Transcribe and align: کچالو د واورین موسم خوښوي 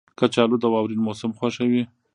کچالو 0.19 0.55
د 0.61 0.65
واورین 0.73 1.01
موسم 1.07 1.31
خوښوي 1.37 1.83